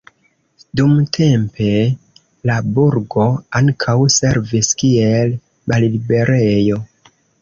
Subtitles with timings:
[0.79, 1.67] Dumtempe
[2.51, 3.27] la burgo
[3.61, 5.37] ankaŭ servis kiel
[5.73, 6.81] malliberejo.